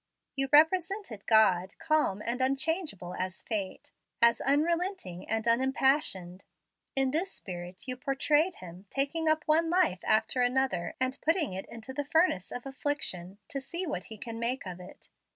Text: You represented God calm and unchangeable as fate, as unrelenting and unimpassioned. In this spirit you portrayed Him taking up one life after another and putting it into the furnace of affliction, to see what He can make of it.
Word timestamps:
You 0.35 0.49
represented 0.51 1.27
God 1.27 1.77
calm 1.77 2.23
and 2.25 2.41
unchangeable 2.41 3.13
as 3.13 3.43
fate, 3.43 3.91
as 4.19 4.41
unrelenting 4.41 5.29
and 5.29 5.47
unimpassioned. 5.47 6.43
In 6.95 7.11
this 7.11 7.31
spirit 7.31 7.87
you 7.87 7.95
portrayed 7.97 8.55
Him 8.55 8.87
taking 8.89 9.29
up 9.29 9.43
one 9.45 9.69
life 9.69 10.03
after 10.05 10.41
another 10.41 10.95
and 10.99 11.21
putting 11.21 11.53
it 11.53 11.67
into 11.67 11.93
the 11.93 12.05
furnace 12.05 12.51
of 12.51 12.65
affliction, 12.65 13.37
to 13.49 13.61
see 13.61 13.85
what 13.85 14.05
He 14.05 14.17
can 14.17 14.39
make 14.39 14.65
of 14.65 14.79
it. 14.79 15.09